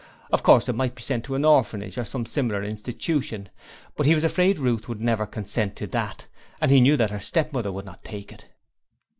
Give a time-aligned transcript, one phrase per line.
[0.31, 3.49] Of course it might be sent to an orphanage or some similar institution,
[3.95, 6.25] but he was afraid Ruth would never consent to that,
[6.59, 8.45] and he knew that her stepmother would not take it.